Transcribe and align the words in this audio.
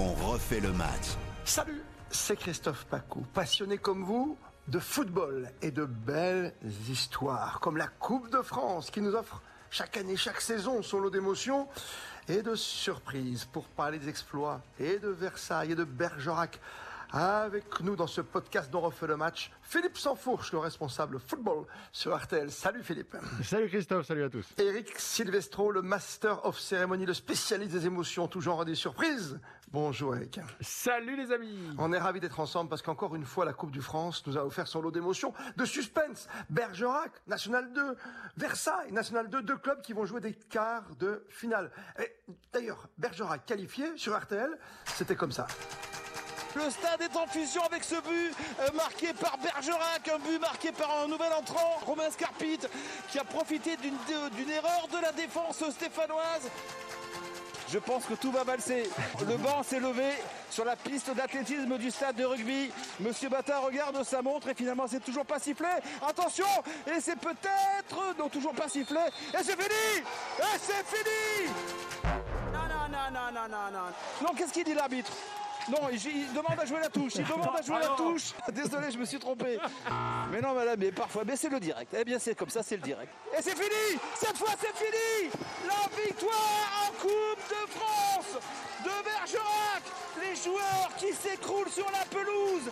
on 0.00 0.14
refait 0.32 0.60
le 0.60 0.72
match. 0.72 1.16
Salut, 1.44 1.82
c'est 2.10 2.36
Christophe 2.36 2.86
Pacou, 2.86 3.20
passionné 3.34 3.76
comme 3.76 4.02
vous 4.04 4.38
de 4.68 4.78
football 4.78 5.50
et 5.62 5.70
de 5.70 5.84
belles 5.84 6.54
histoires, 6.88 7.60
comme 7.60 7.76
la 7.76 7.88
Coupe 7.88 8.30
de 8.30 8.40
France 8.40 8.90
qui 8.90 9.00
nous 9.00 9.14
offre 9.14 9.42
chaque 9.68 9.96
année, 9.96 10.16
chaque 10.16 10.40
saison 10.40 10.82
son 10.82 11.00
lot 11.00 11.10
d'émotions 11.10 11.68
et 12.28 12.42
de 12.42 12.54
surprises 12.54 13.44
pour 13.44 13.64
parler 13.64 13.98
des 13.98 14.08
exploits 14.08 14.60
et 14.78 14.98
de 14.98 15.08
Versailles 15.08 15.72
et 15.72 15.74
de 15.74 15.84
Bergerac. 15.84 16.60
Avec 17.12 17.80
nous 17.80 17.96
dans 17.96 18.06
ce 18.06 18.20
podcast 18.20 18.70
dont 18.70 18.80
refait 18.80 19.08
le 19.08 19.16
match, 19.16 19.50
Philippe 19.62 19.98
Sansfourche, 19.98 20.52
le 20.52 20.58
responsable 20.58 21.18
football 21.18 21.64
sur 21.90 22.16
RTL. 22.16 22.52
Salut 22.52 22.84
Philippe. 22.84 23.16
Salut 23.42 23.68
Christophe, 23.68 24.06
salut 24.06 24.22
à 24.22 24.30
tous. 24.30 24.46
Eric 24.58 24.96
Silvestro, 24.96 25.72
le 25.72 25.82
master 25.82 26.46
of 26.46 26.56
ceremony, 26.56 27.06
le 27.06 27.14
spécialiste 27.14 27.72
des 27.72 27.86
émotions, 27.86 28.28
tout 28.28 28.40
genre 28.40 28.64
des 28.64 28.76
surprises. 28.76 29.40
Bonjour 29.72 30.14
Eric. 30.14 30.38
Salut 30.60 31.16
les 31.16 31.32
amis. 31.32 31.58
On 31.78 31.92
est 31.92 31.98
ravis 31.98 32.20
d'être 32.20 32.38
ensemble 32.38 32.70
parce 32.70 32.82
qu'encore 32.82 33.16
une 33.16 33.24
fois, 33.24 33.44
la 33.44 33.54
Coupe 33.54 33.72
du 33.72 33.82
France 33.82 34.24
nous 34.28 34.38
a 34.38 34.44
offert 34.44 34.68
son 34.68 34.80
lot 34.80 34.92
d'émotions, 34.92 35.32
de 35.56 35.64
suspense. 35.64 36.28
Bergerac, 36.48 37.10
National 37.26 37.72
2, 37.72 37.96
Versailles, 38.36 38.92
National 38.92 39.28
2, 39.28 39.42
deux 39.42 39.58
clubs 39.58 39.82
qui 39.82 39.94
vont 39.94 40.04
jouer 40.04 40.20
des 40.20 40.34
quarts 40.34 40.94
de 41.00 41.24
finale. 41.28 41.72
D'ailleurs, 42.52 42.86
Bergerac 42.98 43.46
qualifié 43.46 43.96
sur 43.96 44.16
RTL, 44.16 44.56
c'était 44.86 45.16
comme 45.16 45.32
ça. 45.32 45.48
Le 46.56 46.68
stade 46.68 47.02
est 47.02 47.16
en 47.16 47.26
fusion 47.26 47.62
avec 47.64 47.84
ce 47.84 47.94
but 47.94 48.34
euh, 48.60 48.68
marqué 48.74 49.12
par 49.12 49.38
Bergerac, 49.38 50.08
un 50.08 50.18
but 50.18 50.40
marqué 50.40 50.72
par 50.72 51.02
un 51.04 51.06
nouvel 51.08 51.32
entrant, 51.32 51.78
Romain 51.86 52.10
Scarpit, 52.10 52.58
qui 53.08 53.18
a 53.18 53.24
profité 53.24 53.76
d'une 53.76 54.50
erreur 54.50 54.88
de 54.92 54.98
la 55.00 55.12
défense 55.12 55.62
stéphanoise. 55.70 56.50
Je 57.72 57.78
pense 57.78 58.04
que 58.04 58.14
tout 58.14 58.32
va 58.32 58.42
valser. 58.42 58.90
Le 59.28 59.36
banc 59.36 59.62
s'est 59.62 59.78
levé 59.78 60.10
sur 60.50 60.64
la 60.64 60.74
piste 60.74 61.14
d'athlétisme 61.14 61.78
du 61.78 61.92
stade 61.92 62.16
de 62.16 62.24
rugby. 62.24 62.72
Monsieur 62.98 63.28
Bata 63.28 63.60
regarde 63.60 64.02
sa 64.02 64.22
montre 64.22 64.48
et 64.48 64.54
finalement 64.54 64.86
c'est 64.88 65.04
toujours 65.04 65.24
pas 65.24 65.38
sifflé. 65.38 65.68
Attention 66.04 66.46
Et 66.88 67.00
c'est 67.00 67.14
peut-être... 67.14 68.16
Non, 68.18 68.28
toujours 68.28 68.54
pas 68.54 68.68
sifflé. 68.68 68.98
Et 69.34 69.44
c'est 69.44 69.56
fini 69.56 70.02
Et 70.40 70.58
c'est 70.58 70.84
fini 70.84 71.48
Non, 72.52 72.58
non, 72.58 72.88
non, 72.90 73.10
non, 73.12 73.32
non, 73.32 73.48
non, 73.48 73.70
non. 73.72 74.26
Non, 74.26 74.34
qu'est-ce 74.36 74.52
qu'il 74.52 74.64
dit 74.64 74.74
l'arbitre? 74.74 75.12
Non, 75.70 75.88
il, 75.90 76.32
demande 76.32 76.58
à 76.58 76.64
jouer 76.64 76.80
la 76.80 76.88
touche. 76.88 77.12
Il 77.16 77.24
demande 77.24 77.56
à 77.56 77.62
jouer 77.62 77.78
la 77.80 77.88
touche. 77.88 78.32
Désolé, 78.52 78.90
je 78.90 78.98
me 78.98 79.04
suis 79.04 79.18
trompé. 79.18 79.58
Mais 80.30 80.40
non, 80.40 80.54
madame, 80.54 80.78
mais 80.78 80.92
parfois, 80.92 81.22
mais 81.24 81.36
c'est 81.36 81.48
le 81.48 81.60
direct. 81.60 81.94
Eh 81.98 82.04
bien, 82.04 82.18
c'est 82.18 82.34
comme 82.34 82.50
ça, 82.50 82.62
c'est 82.62 82.76
le 82.76 82.82
direct. 82.82 83.12
Et 83.36 83.42
c'est 83.42 83.54
fini 83.56 84.00
Cette 84.14 84.36
fois, 84.36 84.50
c'est 84.60 84.74
fini 84.76 85.30
La 85.66 86.02
victoire 86.02 86.88
en 86.88 86.92
Coupe 87.00 87.48
de 87.48 87.70
France 87.70 88.42
de 88.84 89.04
Bergerac 89.04 89.82
Les 90.20 90.36
joueurs 90.36 90.90
qui 90.98 91.12
s'écroulent 91.12 91.70
sur 91.70 91.86
la 91.90 92.04
pelouse 92.06 92.70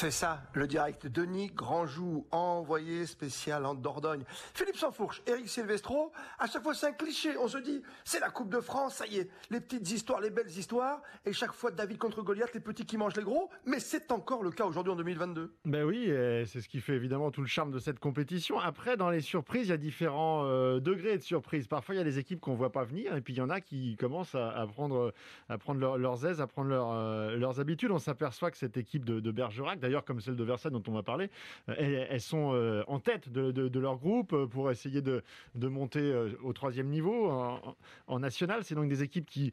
c'est 0.00 0.12
ça, 0.12 0.42
le 0.52 0.68
direct. 0.68 1.08
Denis 1.08 1.48
Grandjou, 1.48 2.24
envoyé 2.30 3.04
spécial 3.04 3.66
en 3.66 3.74
Dordogne. 3.74 4.22
Philippe 4.54 4.76
Sansfourche, 4.76 5.24
Eric 5.26 5.48
Silvestro, 5.48 6.12
à 6.38 6.46
chaque 6.46 6.62
fois 6.62 6.72
c'est 6.72 6.86
un 6.86 6.92
cliché. 6.92 7.36
On 7.36 7.48
se 7.48 7.58
dit, 7.58 7.82
c'est 8.04 8.20
la 8.20 8.30
Coupe 8.30 8.48
de 8.48 8.60
France, 8.60 8.94
ça 8.94 9.08
y 9.08 9.18
est. 9.18 9.28
Les 9.50 9.58
petites 9.60 9.90
histoires, 9.90 10.20
les 10.20 10.30
belles 10.30 10.56
histoires. 10.56 11.02
Et 11.26 11.32
chaque 11.32 11.52
fois 11.52 11.72
David 11.72 11.98
contre 11.98 12.22
Goliath, 12.22 12.54
les 12.54 12.60
petits 12.60 12.86
qui 12.86 12.96
mangent 12.96 13.16
les 13.16 13.24
gros. 13.24 13.50
Mais 13.66 13.80
c'est 13.80 14.12
encore 14.12 14.44
le 14.44 14.52
cas 14.52 14.66
aujourd'hui 14.66 14.92
en 14.92 14.94
2022. 14.94 15.52
Ben 15.64 15.82
oui, 15.82 16.04
c'est 16.46 16.60
ce 16.60 16.68
qui 16.68 16.80
fait 16.80 16.94
évidemment 16.94 17.32
tout 17.32 17.40
le 17.40 17.48
charme 17.48 17.72
de 17.72 17.80
cette 17.80 17.98
compétition. 17.98 18.60
Après, 18.60 18.96
dans 18.96 19.10
les 19.10 19.20
surprises, 19.20 19.66
il 19.66 19.70
y 19.70 19.72
a 19.72 19.78
différents 19.78 20.44
euh, 20.44 20.78
degrés 20.78 21.18
de 21.18 21.24
surprise. 21.24 21.66
Parfois, 21.66 21.96
il 21.96 21.98
y 21.98 22.00
a 22.00 22.04
des 22.04 22.20
équipes 22.20 22.38
qu'on 22.38 22.54
voit 22.54 22.70
pas 22.70 22.84
venir. 22.84 23.16
Et 23.16 23.20
puis, 23.20 23.34
il 23.34 23.38
y 23.38 23.42
en 23.42 23.50
a 23.50 23.60
qui 23.60 23.96
commencent 23.96 24.36
à, 24.36 24.64
prendre, 24.68 25.12
à 25.48 25.58
prendre 25.58 25.96
leurs 25.96 26.24
aises, 26.24 26.40
à 26.40 26.46
prendre 26.46 26.70
euh, 26.70 27.36
leurs 27.36 27.58
habitudes. 27.58 27.90
On 27.90 27.98
s'aperçoit 27.98 28.52
que 28.52 28.58
cette 28.58 28.76
équipe 28.76 29.04
de, 29.04 29.18
de 29.18 29.30
Bergerac, 29.32 29.80
d'ailleurs 29.88 30.04
comme 30.04 30.20
celle 30.20 30.36
de 30.36 30.44
Versailles 30.44 30.72
dont 30.72 30.82
on 30.86 30.92
va 30.92 31.02
parler, 31.02 31.30
euh, 31.70 32.06
elles, 32.10 32.20
sont 32.20 32.50
euh, 32.52 32.82
en 32.88 33.00
tête 33.00 33.30
de, 33.30 33.78
leur 33.78 33.96
groupe 33.96 34.34
euh, 34.34 34.46
pour 34.46 34.70
essayer 34.70 35.00
de, 35.00 35.22
monter 35.54 36.14
au 36.42 36.52
troisième 36.52 36.88
niveau 36.88 37.30
en, 38.06 38.18
national. 38.18 38.64
C'est 38.64 38.74
donc 38.74 38.88
des 38.88 39.02
équipes 39.02 39.26
qui, 39.26 39.52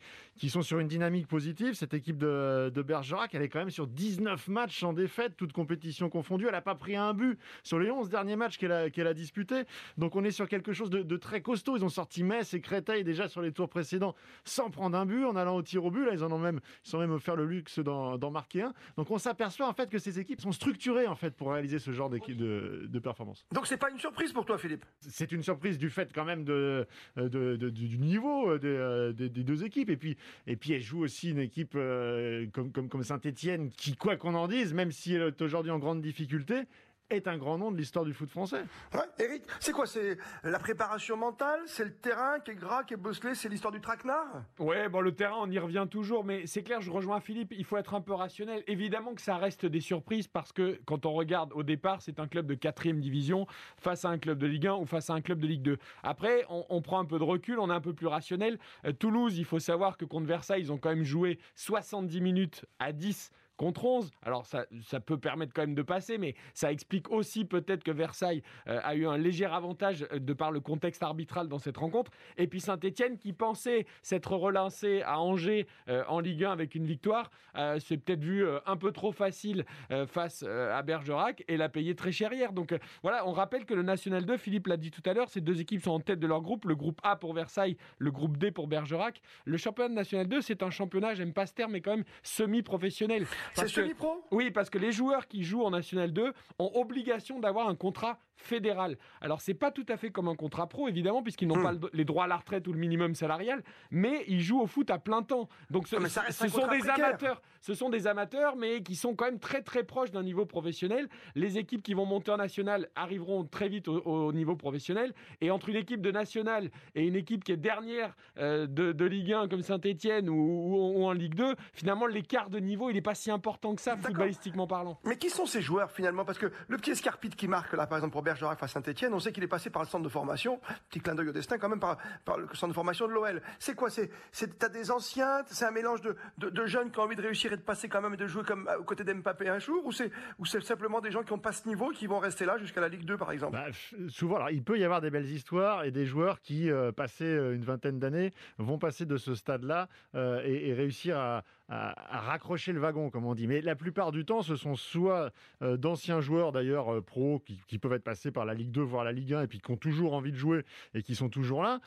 sont 0.50 0.62
sur 0.62 0.80
une 0.80 0.88
dynamique 0.88 1.28
positive. 1.28 1.74
Cette 1.74 1.94
équipe 1.94 2.18
de, 2.18 2.84
Bergerac, 2.86 3.34
elle 3.34 3.42
est 3.42 3.50
quand 3.50 3.60
même 3.60 3.70
sur 3.70 3.88
19 3.88 4.48
matchs 4.50 4.84
en 4.84 4.94
défaite, 4.94 5.34
toutes 5.38 5.54
compétitions 5.54 6.10
confondues. 6.10 6.46
Elle 6.46 6.52
n'a 6.52 6.62
pas 6.62 6.76
pris 6.76 6.96
un 6.96 7.14
but 7.14 7.40
sur 7.64 7.80
les 7.80 7.92
11 7.92 8.10
derniers 8.10 8.36
matchs 8.36 8.58
qu'elle 8.58 8.72
a, 8.72 8.90
qu'elle 8.90 9.14
disputés. 9.14 9.64
Donc 9.98 10.16
on 10.16 10.24
est 10.24 10.32
sur 10.32 10.48
quelque 10.48 10.74
chose 10.74 10.90
de, 10.90 11.18
très 11.18 11.42
costaud. 11.42 11.78
Ils 11.78 11.86
ont 11.86 11.90
sorti 11.90 12.24
Metz 12.24 12.54
et 12.54 12.62
Créteil 12.62 13.04
déjà 13.04 13.28
sur 13.28 13.42
les 13.42 13.52
tours 13.52 13.70
précédents 13.70 14.16
sans 14.44 14.70
prendre 14.70 14.98
un 14.98 15.06
but, 15.06 15.26
en 15.26 15.36
allant 15.36 15.56
au 15.56 15.62
tir 15.62 15.86
au 15.86 15.92
but. 15.92 16.06
Là, 16.06 16.12
ils 16.14 16.24
en 16.24 16.32
ont 16.32 16.40
même, 16.40 16.60
ils 16.86 16.90
sont 16.90 17.00
même 17.00 17.12
offert 17.12 17.36
le 17.36 17.46
luxe 17.46 17.80
d'en, 17.80 18.18
d'en 18.18 18.32
marquer 18.32 18.64
un. 18.64 18.74
Donc 18.98 19.12
on 19.12 19.18
s'aperçoit 19.18 19.68
en 19.68 19.74
fait 19.74 19.90
que 19.90 20.00
ces 20.00 20.20
équipes 20.20 20.25
sont 20.40 20.52
structurés 20.52 21.08
en 21.08 21.16
fait 21.16 21.36
pour 21.36 21.52
réaliser 21.52 21.80
ce 21.80 21.92
genre 21.92 22.10
de, 22.10 22.88
de 22.88 23.00
performance. 23.00 23.46
Donc 23.52 23.68
c'est 23.68 23.78
pas 23.78 23.90
une 23.90 24.00
surprise 24.00 24.32
pour 24.34 24.46
toi, 24.46 24.58
Philippe? 24.58 24.86
C'est 25.00 25.32
une 25.32 25.44
surprise 25.44 25.78
du 25.78 25.90
fait 25.90 26.12
quand 26.14 26.26
même 26.26 26.44
de, 26.44 26.88
du 27.16 27.98
niveau 27.98 28.50
euh, 28.50 28.60
euh, 28.64 29.14
des, 29.14 29.30
deux 29.30 29.64
équipes 29.64 29.90
et 29.90 29.98
puis 29.98 30.18
et 30.48 30.56
puis 30.56 30.74
elle 30.74 30.82
joue 30.82 31.04
aussi 31.04 31.32
une 31.32 31.40
équipe 31.40 31.74
euh, 31.76 32.48
comme 32.54 32.72
comme, 32.72 32.90
comme 32.90 33.04
Saint-Étienne 33.04 33.70
qui 33.70 33.96
quoi 33.96 34.16
qu'on 34.18 34.36
en 34.36 34.48
dise, 34.48 34.74
même 34.74 34.92
si 34.92 35.14
elle 35.14 35.22
est 35.24 35.42
aujourd'hui 35.42 35.72
en 35.72 35.80
grande 35.80 36.02
difficulté, 36.02 36.64
est 37.10 37.28
un 37.28 37.38
grand 37.38 37.58
nom 37.58 37.72
de 37.72 37.78
l'histoire 37.78 38.06
du 38.06 38.14
foot 38.14 38.30
français. 38.30 38.64
Ouais, 38.94 39.02
Eric, 39.20 39.44
c'est 39.60 39.72
quoi 39.72 39.86
C'est 39.86 40.18
la 40.44 40.60
préparation 40.60 41.18
mentale 41.18 41.60
C'est 41.68 41.86
le 41.86 41.94
terrain 41.94 42.40
qui 42.40 42.52
est 42.52 42.56
gras, 42.56 42.84
qui 42.84 42.96
est 42.96 42.98
bosselé 42.98 43.36
C'est 43.36 43.50
l'histoire 43.50 43.72
du 43.72 43.82
traquenard? 43.82 44.44
Ouais, 44.60 44.90
bon, 44.90 45.02
le 45.02 45.14
terrain, 45.14 45.38
on 45.40 45.50
y 45.50 45.60
revient 45.60 45.86
toujours, 45.90 46.24
mais 46.24 46.48
c'est 46.48 46.64
clair, 46.64 46.82
je 46.82 46.90
rejoins 46.92 47.20
Philippe, 47.20 47.54
il 47.56 47.64
faut 47.64 47.78
être 47.78 47.94
un 47.94 48.02
peu 48.02 48.14
rationnel. 48.14 48.64
Évidemment 48.68 49.14
que 49.14 49.22
ça 49.22 49.38
reste 49.38 49.66
des 49.66 49.82
surprises 49.82 50.28
parce 50.28 50.52
que 50.52 50.80
quand 50.86 51.06
on 51.06 51.14
regarde 51.14 51.52
au 51.54 51.64
départ, 51.64 52.02
c'est 52.02 52.20
un 52.20 52.28
club 52.28 52.48
de 52.48 52.56
quatrième 52.56 53.00
division 53.00 53.46
face 53.78 54.06
à 54.06 54.10
un 54.10 54.18
club 54.18 54.40
de 54.40 54.48
Ligue 54.48 54.68
1 54.68 54.74
ou 54.74 54.86
face 54.86 55.10
à 55.10 55.14
un 55.14 55.22
club 55.22 55.40
de 55.40 55.48
Ligue 55.48 55.62
2. 55.62 55.78
Après, 56.04 56.46
on, 56.50 56.66
on 56.70 56.82
prend 56.82 57.00
un 57.00 57.06
peu 57.06 57.20
de 57.20 57.24
recul, 57.24 57.60
on 57.60 57.70
est 57.70 57.74
un 57.74 57.82
peu 57.82 57.94
plus 57.94 58.08
rationnel. 58.08 58.58
Euh, 58.86 58.94
Toulouse, 58.94 59.38
il 59.38 59.46
faut 59.46 59.60
savoir 59.60 59.98
que 59.98 60.06
contre 60.06 60.26
Versailles, 60.26 60.62
ils 60.62 60.72
ont 60.72 60.78
quand 60.78 60.90
même 60.90 61.04
joué 61.04 61.40
70 61.56 62.22
minutes 62.22 62.66
à 62.80 62.92
10 62.92 63.32
contre 63.58 63.86
11. 63.86 64.12
Alors 64.24 64.46
ça, 64.46 64.66
ça 64.84 65.00
peut 65.00 65.18
permettre 65.18 65.54
quand 65.54 65.62
même 65.62 65.76
de 65.76 65.82
passer, 65.82 66.18
mais 66.18 66.36
ça 66.54 66.72
explique 66.72 67.10
aussi 67.12 67.46
peut-être 67.46 67.84
que 67.84 67.92
Versailles 67.92 68.44
euh, 68.68 68.80
a 68.84 68.96
eu 68.96 69.08
un 69.08 69.18
léger 69.18 69.46
avantage 69.46 70.06
euh, 70.12 70.20
de 70.20 70.34
par 70.34 70.52
le 70.52 70.60
contexte 70.60 71.04
arbitral 71.04 71.48
dans 71.48 71.60
cette 71.60 71.78
rencontre. 71.78 72.12
Et 72.38 72.48
puis 72.48 72.60
Saint-Etienne 72.60 73.18
qui 73.18 73.34
pensait 73.34 73.86
s'être 74.02 74.36
relancé 74.36 75.02
à 75.04 75.20
Angers 75.20 75.68
euh, 75.90 76.04
en 76.08 76.20
Ligue 76.20 76.44
1 76.44 76.52
avec 76.52 76.76
une 76.76 76.86
victoire, 76.86 77.32
c'est 77.80 77.98
peut-être 77.98 78.24
vu 78.24 78.46
un 78.66 78.76
peu 78.76 78.92
trop 78.92 79.14
facile 79.14 79.64
face 80.08 80.44
à 80.44 80.82
Bergerac 80.82 81.44
et 81.48 81.56
l'a 81.56 81.70
payé 81.70 81.96
très 81.96 82.12
cher 82.12 82.34
hier. 82.34 82.52
Donc 82.52 82.78
voilà, 83.02 83.26
on 83.28 83.32
rappelle 83.32 83.66
que 83.66 83.74
le 83.74 83.82
National 83.82 84.26
2, 84.26 84.36
Philippe 84.36 84.68
l'a 84.68 84.76
dit 84.76 84.92
tout 84.92 85.02
à 85.06 85.14
l'heure, 85.14 85.30
ces 85.30 85.40
deux 85.40 85.62
équipes 85.62 85.82
sont 85.82 85.92
en 85.92 86.00
tête 86.02 86.20
de 86.20 86.28
leur 86.28 86.42
groupe, 86.42 86.66
le 86.66 86.76
groupe 86.76 87.00
A 87.04 87.16
pour 87.16 87.34
Versailles, 87.34 87.78
le 87.98 88.12
groupe 88.12 88.38
D 88.38 88.52
pour 88.52 88.68
Bergerac. 88.68 89.22
Le 89.46 89.56
championnat 89.56 89.94
National 89.94 90.28
2, 90.28 90.42
c'est 90.42 90.64
un 90.64 90.70
championnat, 90.70 91.14
j'aime 91.14 91.32
pas 91.32 91.46
ce 91.46 91.54
terme, 91.54 91.72
mais 91.72 91.82
quand 91.82 91.96
même 91.96 92.06
semi-professionnel. 92.24 93.26
C'est 93.54 93.68
semi-pro 93.68 94.24
Oui, 94.32 94.52
parce 94.52 94.70
que 94.70 94.78
les 94.78 94.92
joueurs 94.92 95.28
qui 95.28 95.44
jouent 95.44 95.64
en 95.64 95.72
National 95.72 96.12
2 96.12 96.34
ont 96.60 96.72
obligation 96.76 97.40
d'avoir 97.40 97.68
un 97.70 97.76
contrat 97.76 98.20
fédéral. 98.38 98.98
Alors, 99.22 99.42
c'est 99.42 99.54
pas 99.54 99.72
tout 99.72 99.86
à 99.90 99.98
fait 99.98 100.12
comme 100.12 100.28
un 100.28 100.36
contrat 100.36 100.68
pro, 100.68 100.88
évidemment, 100.88 101.24
puisqu'ils 101.24 101.48
n'ont 101.48 101.58
hmm. 101.58 101.80
pas 101.80 101.88
les 101.94 102.06
droits 102.06 102.26
à 102.26 102.28
la 102.28 102.38
retraite 102.38 102.68
ou 102.68 102.74
le 102.74 102.80
minimum 102.80 103.16
salarial, 103.16 103.64
mais 103.92 104.24
ils 104.28 104.42
jouent 104.42 104.62
au 104.62 104.68
foot 104.68 104.90
à 104.90 105.00
plein 105.00 105.24
temps. 105.24 105.50
Donc, 105.70 105.88
ce, 105.88 105.96
ah, 105.96 106.32
sont 106.32 106.68
des 106.68 106.90
amateurs. 106.90 107.42
Ce 107.62 107.74
sont 107.74 107.90
des 107.90 108.06
amateurs, 108.06 108.56
mais 108.56 108.84
qui 108.84 108.96
sont 108.96 109.16
quand 109.16 109.26
même 109.26 109.40
très, 109.40 109.64
très 109.64 109.84
proches 109.84 110.12
d'un 110.12 110.22
niveau 110.22 110.46
professionnel. 110.46 111.08
Les 111.34 111.58
équipes 111.58 111.82
qui 111.82 111.96
vont 111.96 112.06
monter 112.06 112.32
en 112.32 112.38
national 112.38 112.90
arriveront 112.96 113.46
très 113.46 113.70
vite 113.70 113.88
au, 113.88 114.32
niveau 114.34 114.56
professionnel. 114.56 115.14
Et 115.42 115.50
entre 115.50 115.70
une 115.70 115.78
équipe 115.78 116.02
de 116.02 116.12
national 116.12 116.70
et 116.94 117.08
une 117.08 117.16
équipe 117.16 117.44
qui 117.44 117.52
est 117.52 117.58
dernière 117.58 118.16
euh, 118.38 118.68
de, 118.68 119.06
Ligue 119.06 119.34
1 119.34 119.48
comme 119.48 119.64
Saint-Etienne 119.64 120.30
ou, 120.30 120.36
ou, 120.36 121.06
en 121.06 121.12
Ligue 121.12 121.36
2, 121.36 121.56
finalement, 121.74 122.06
l'écart 122.06 122.50
de 122.50 122.60
niveau, 122.60 122.90
il 122.90 122.94
n'est 122.94 123.02
pas 123.02 123.16
si 123.16 123.32
important 123.36 123.76
que 123.76 123.82
ça, 123.82 123.96
footballistiquement 123.98 124.68
parlant. 124.68 125.00
Mais 125.06 125.18
qui 125.18 125.30
sont 125.30 125.46
ces 125.46 125.62
joueurs, 125.62 125.92
finalement? 125.92 126.26
Parce 126.26 126.38
que 126.38 126.52
le 126.68 126.78
petit 126.78 126.92
Escarpit 126.92 127.30
qui 127.30 127.48
marque, 127.48 127.74
là, 127.74 127.88
par 127.88 127.98
exemple, 127.98 128.14
pour 128.14 128.24
Bergerac 128.24 128.60
face 128.60 128.72
à 128.72 128.74
Saint-Etienne, 128.82 129.14
on 129.14 129.20
sait 129.20 129.32
qu'il 129.32 129.44
est 129.44 129.48
passé 129.48 129.70
par 129.70 129.84
le 129.84 129.88
centre 129.88 130.04
de 130.04 130.10
formation, 130.10 130.60
petit 130.90 131.00
clin 131.00 131.16
d'œil 131.16 131.30
au 131.30 131.32
destin 131.32 131.58
quand 131.58 131.70
même, 131.70 131.80
par, 131.80 131.98
par 132.24 132.38
le 132.38 132.48
centre 132.54 132.70
de 132.70 132.74
formation 132.74 133.08
de 133.08 133.14
l'OL. 133.14 133.42
C'est 133.60 133.76
quoi? 133.76 133.90
C'est, 133.90 134.10
t'as 134.58 134.70
des 134.70 134.92
anciens, 134.92 135.44
c'est 135.48 135.66
un 135.66 135.72
mélange 135.72 136.02
de, 136.02 136.16
de, 136.38 136.50
de, 136.50 136.66
jeunes 136.66 136.92
qui 136.92 137.00
ont 137.00 137.04
envie 137.04 137.16
de 137.16 137.22
réussir 137.22 137.54
et 137.54 137.58
de 137.58 137.62
passer 137.62 137.90
quand 137.90 138.02
même 138.02 138.14
et 138.14 138.18
de 138.18 138.28
jouer 138.28 138.44
comme 138.44 138.70
aux 138.80 138.84
côtés 138.84 139.04
d'Mbappé 139.04 139.50
un 139.50 139.60
jour, 139.60 139.86
ou 139.86 139.92
c'est 139.92 140.12
ou 140.40 140.46
c'est 140.46 140.62
simplement 140.62 141.02
des 141.02 141.12
gens 141.12 141.24
qui 141.24 141.34
ont 141.34 141.40
pas 141.40 141.52
ce 141.52 141.68
niveau 141.68 141.92
et 141.92 141.96
qui 141.96 142.08
vont 142.08 142.20
rester 142.20 142.46
là 142.46 142.58
jusqu'à 142.58 142.82
la 142.82 142.90
Ligue 142.90 143.06
2 143.06 143.18
par 143.18 143.32
exemple? 143.32 143.54
Bah, 143.54 143.68
Souvent, 144.10 144.38
alors 144.38 144.50
il 144.50 144.64
peut 144.64 144.78
y 144.78 144.84
avoir 144.84 145.02
des 145.02 145.10
belles 145.10 145.30
histoires 145.30 145.84
et 145.84 145.92
des 145.92 146.06
joueurs 146.06 146.42
qui, 146.42 146.70
euh, 146.70 146.92
passés 146.92 147.26
euh, 147.26 147.56
une 147.56 147.64
vingtaine 147.64 148.00
d'années, 148.00 148.34
vont 148.58 148.78
passer 148.78 149.06
de 149.06 149.18
ce 149.18 149.36
stade-là 149.36 149.88
euh, 150.16 150.42
et, 150.46 150.70
et, 150.70 150.74
réussir 150.74 151.18
à, 151.18 151.44
raccrocher 151.70 152.74
le 152.74 152.80
wagon, 152.80 153.10
comme 153.10 153.26
on 153.26 153.36
dit. 153.36 153.48
Mais 153.48 153.62
la 153.62 153.76
plupart 153.76 154.12
du 154.12 154.26
temps, 154.26 154.42
ce 154.42 154.56
sont 154.56 154.76
soit 154.76 155.32
euh, 155.62 155.78
d'anciens 155.78 156.22
joueurs 156.22 156.52
d'ailleurs 156.52 156.94
euh, 156.94 157.02
pro 157.02 157.42
qui, 157.68 157.80
peuvent 157.80 157.94
être 157.94 158.04
passés 158.04 158.32
par 158.32 158.46
la 158.46 158.54
Ligue 158.54 158.72
2, 158.72 158.82
voire 158.82 159.04
la 159.04 159.12
Ligue 159.12 159.34
1, 159.34 159.44
et 159.44 159.48
puis 159.48 159.60
qui 159.60 159.72
ont 159.72 159.78
toujours 159.78 160.14
envie 160.14 160.32
de 160.32 160.38
jouer 160.38 160.64
et 160.94 161.02
qui 161.04 161.16
sont 161.16 161.30
toujours 161.30 161.64
là. 161.64 161.80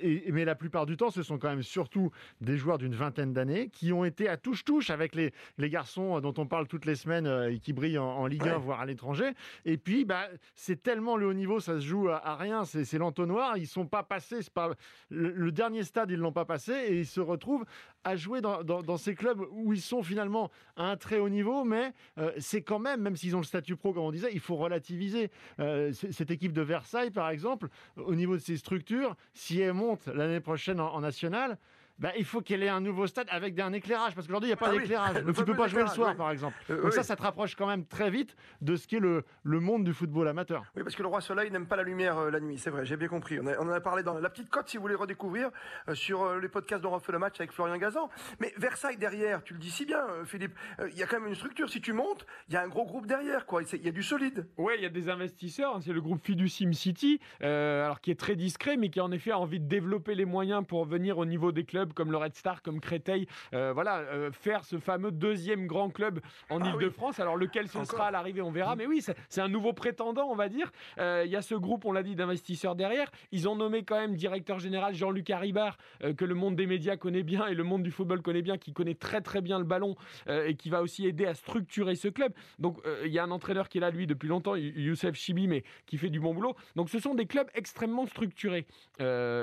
et, 0.00 0.32
mais 0.32 0.44
la 0.44 0.54
plupart 0.54 0.86
du 0.86 0.96
temps, 0.96 1.10
ce 1.10 1.22
sont 1.22 1.38
quand 1.38 1.48
même 1.48 1.62
surtout 1.62 2.10
des 2.40 2.56
joueurs 2.56 2.78
d'une 2.78 2.94
vingtaine 2.94 3.32
d'années 3.32 3.68
qui 3.68 3.92
ont 3.92 4.04
été 4.04 4.28
à 4.28 4.36
touche-touche 4.36 4.90
avec 4.90 5.14
les, 5.14 5.32
les 5.58 5.68
garçons 5.68 6.20
dont 6.20 6.34
on 6.38 6.46
parle 6.46 6.66
toutes 6.66 6.86
les 6.86 6.94
semaines 6.94 7.26
et 7.50 7.58
qui 7.58 7.72
brillent 7.72 7.98
en, 7.98 8.26
Ligue 8.26 8.48
1, 8.48 8.58
voire 8.58 8.80
à 8.80 8.86
l'étranger. 8.86 9.32
Et 9.64 9.76
puis, 9.76 10.04
bah, 10.04 10.28
c'est 10.54 10.82
tellement 10.82 11.16
le 11.16 11.26
haut 11.26 11.34
niveau, 11.34 11.60
ça 11.60 11.74
se 11.74 11.86
joue 11.86 12.08
à, 12.08 12.36
rien, 12.36 12.64
c'est 12.64 12.98
l'entonnoir. 12.98 13.56
Ils 13.56 13.66
sont 13.66 13.86
pas 13.86 14.02
passés, 14.02 14.40
pas 14.52 14.70
le, 15.10 15.52
dernier 15.52 15.82
stade, 15.82 16.10
ils 16.10 16.18
l'ont 16.18 16.32
pas 16.32 16.44
passé 16.44 16.72
et 16.72 16.98
ils 17.00 17.06
se 17.06 17.20
retrouvent 17.20 17.64
à 18.04 18.16
jouer 18.16 18.40
dans, 18.40 18.91
ces 18.96 19.14
clubs 19.14 19.40
où 19.50 19.72
ils 19.72 19.80
sont 19.80 20.02
finalement 20.02 20.50
à 20.76 20.84
un 20.84 20.96
très 20.96 21.18
haut 21.18 21.28
niveau, 21.28 21.64
mais 21.64 21.92
euh, 22.18 22.32
c'est 22.38 22.62
quand 22.62 22.78
même, 22.78 23.00
même 23.00 23.16
s'ils 23.16 23.34
ont 23.36 23.40
le 23.40 23.44
statut 23.44 23.76
pro, 23.76 23.92
comme 23.92 24.04
on 24.04 24.10
disait, 24.10 24.30
il 24.32 24.40
faut 24.40 24.56
relativiser. 24.56 25.30
Euh, 25.60 25.92
cette 25.92 26.30
équipe 26.30 26.52
de 26.52 26.62
Versailles, 26.62 27.10
par 27.10 27.30
exemple, 27.30 27.68
au 27.96 28.14
niveau 28.14 28.34
de 28.34 28.40
ses 28.40 28.56
structures, 28.56 29.16
si 29.34 29.60
elle 29.60 29.74
monte 29.74 30.06
l'année 30.06 30.40
prochaine 30.40 30.80
en, 30.80 30.94
en 30.94 31.00
nationale, 31.00 31.58
bah, 32.02 32.10
il 32.18 32.24
faut 32.24 32.40
qu'elle 32.40 32.64
ait 32.64 32.68
un 32.68 32.80
nouveau 32.80 33.06
stade 33.06 33.28
avec 33.30 33.58
un 33.60 33.72
éclairage. 33.72 34.16
Parce 34.16 34.26
qu'aujourd'hui, 34.26 34.48
il 34.48 34.50
n'y 34.50 34.54
a 34.54 34.56
pas 34.56 34.70
ah 34.70 34.76
d'éclairage. 34.76 35.14
Donc, 35.24 35.36
tu 35.36 35.40
ne 35.40 35.46
peux 35.46 35.54
pas 35.54 35.68
jouer 35.68 35.82
le 35.82 35.88
soir, 35.88 36.16
par 36.16 36.32
exemple. 36.32 36.56
Euh, 36.68 36.82
Donc, 36.82 36.92
ça, 36.92 37.04
ça 37.04 37.14
te 37.14 37.22
rapproche 37.22 37.54
quand 37.54 37.68
même 37.68 37.86
très 37.86 38.10
vite 38.10 38.34
de 38.60 38.74
ce 38.74 38.88
qu'est 38.88 38.98
le, 38.98 39.24
le 39.44 39.60
monde 39.60 39.84
du 39.84 39.94
football 39.94 40.26
amateur. 40.26 40.64
Oui, 40.74 40.82
parce 40.82 40.96
que 40.96 41.02
le 41.02 41.08
Roi 41.08 41.20
Soleil 41.20 41.52
n'aime 41.52 41.66
pas 41.66 41.76
la 41.76 41.84
lumière 41.84 42.18
euh, 42.18 42.30
la 42.30 42.40
nuit. 42.40 42.58
C'est 42.58 42.70
vrai, 42.70 42.84
j'ai 42.84 42.96
bien 42.96 43.06
compris. 43.06 43.38
On, 43.38 43.46
en 43.46 43.68
a 43.68 43.80
parlé 43.80 44.02
dans 44.02 44.18
la 44.18 44.30
petite 44.30 44.50
cote, 44.50 44.68
si 44.68 44.78
vous 44.78 44.82
voulez 44.82 44.96
redécouvrir, 44.96 45.50
euh, 45.88 45.94
sur 45.94 46.34
les 46.40 46.48
podcasts 46.48 46.82
dont 46.82 46.92
on 46.92 46.98
fait 46.98 47.12
le 47.12 47.20
match 47.20 47.36
avec 47.38 47.52
Florian 47.52 47.76
Gazan. 47.76 48.10
Mais 48.40 48.52
Versailles 48.56 48.96
derrière, 48.96 49.44
tu 49.44 49.54
le 49.54 49.60
dis 49.60 49.70
si 49.70 49.86
bien, 49.86 50.04
Philippe, 50.24 50.58
il 50.90 50.98
y 50.98 51.04
a 51.04 51.06
quand 51.06 51.20
même 51.20 51.28
une 51.28 51.36
structure. 51.36 51.70
Si 51.70 51.80
tu 51.80 51.92
montes, 51.92 52.26
il 52.48 52.54
y 52.54 52.56
a 52.56 52.62
un 52.62 52.68
gros 52.68 52.84
groupe 52.84 53.06
derrière, 53.06 53.46
quoi. 53.46 53.62
Il 53.62 53.84
y 53.84 53.88
a 53.88 53.92
du 53.92 54.02
solide. 54.02 54.48
Oui, 54.56 54.72
il 54.76 54.82
y 54.82 54.86
a 54.86 54.90
des 54.90 55.08
investisseurs. 55.08 55.76
Hein. 55.76 55.80
C'est 55.84 55.92
le 55.92 56.00
groupe 56.00 56.20
Fiducim 56.24 56.72
City, 56.72 57.20
alors 57.40 58.00
qui 58.00 58.10
est 58.10 58.18
très 58.18 58.34
discret, 58.34 58.76
mais 58.76 58.90
qui 58.90 59.00
en 59.00 59.12
effet 59.12 59.30
a 59.30 59.38
envie 59.38 59.60
de 59.60 59.68
développer 59.68 60.16
les 60.16 60.24
moyens 60.24 60.64
pour 60.66 60.84
venir 60.84 61.18
au 61.18 61.26
niveau 61.26 61.52
des 61.52 61.64
clubs 61.64 61.91
comme 61.92 62.10
le 62.10 62.16
Red 62.16 62.34
Star, 62.34 62.62
comme 62.62 62.80
Créteil, 62.80 63.26
euh, 63.54 63.72
voilà, 63.72 63.98
euh, 63.98 64.30
faire 64.32 64.64
ce 64.64 64.78
fameux 64.78 65.10
deuxième 65.10 65.66
grand 65.66 65.90
club 65.90 66.20
en 66.50 66.60
ah 66.62 66.70
Ile-de-France. 66.70 67.20
Alors 67.20 67.36
lequel 67.36 67.68
ce 67.68 67.84
sera 67.84 68.08
à 68.08 68.10
l'arrivée, 68.10 68.42
on 68.42 68.50
verra. 68.50 68.76
Mais 68.76 68.86
oui, 68.86 69.04
c'est 69.28 69.40
un 69.40 69.48
nouveau 69.48 69.72
prétendant, 69.72 70.28
on 70.30 70.34
va 70.34 70.48
dire. 70.48 70.70
Euh, 70.98 71.22
il 71.24 71.30
y 71.30 71.36
a 71.36 71.42
ce 71.42 71.54
groupe, 71.54 71.84
on 71.84 71.92
l'a 71.92 72.02
dit, 72.02 72.14
d'investisseurs 72.14 72.74
derrière. 72.74 73.10
Ils 73.30 73.48
ont 73.48 73.56
nommé 73.56 73.84
quand 73.84 73.98
même 73.98 74.14
directeur 74.14 74.58
général 74.58 74.94
Jean-Luc 74.94 75.30
Haribard, 75.30 75.76
que 76.16 76.24
le 76.24 76.34
monde 76.34 76.56
des 76.56 76.66
médias 76.66 76.96
connaît 76.96 77.22
bien 77.22 77.46
et 77.46 77.54
le 77.54 77.64
monde 77.64 77.82
du 77.82 77.90
football 77.90 78.22
connaît 78.22 78.42
bien, 78.42 78.58
qui 78.58 78.72
connaît 78.72 78.94
très 78.94 79.20
très 79.20 79.40
bien 79.40 79.58
le 79.58 79.64
ballon 79.64 79.96
et 80.28 80.54
qui 80.54 80.70
va 80.70 80.82
aussi 80.82 81.06
aider 81.06 81.26
à 81.26 81.34
structurer 81.34 81.94
ce 81.94 82.08
club. 82.08 82.32
Donc 82.58 82.78
il 83.04 83.12
y 83.12 83.18
a 83.18 83.24
un 83.24 83.30
entraîneur 83.30 83.68
qui 83.68 83.78
est 83.78 83.80
là, 83.80 83.90
lui, 83.90 84.06
depuis 84.06 84.28
longtemps, 84.28 84.54
Youssef 84.56 85.14
Chibi, 85.14 85.48
mais 85.48 85.64
qui 85.86 85.98
fait 85.98 86.10
du 86.10 86.20
bon 86.20 86.34
boulot. 86.34 86.54
Donc 86.76 86.90
ce 86.90 86.98
sont 86.98 87.14
des 87.14 87.26
clubs 87.26 87.48
extrêmement 87.54 88.06
structurés, 88.06 88.66